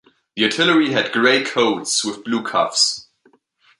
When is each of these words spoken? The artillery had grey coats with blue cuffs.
The 0.35 0.45
artillery 0.45 0.93
had 0.93 1.11
grey 1.11 1.43
coats 1.45 2.03
with 2.03 2.23
blue 2.23 2.41
cuffs. 2.43 3.05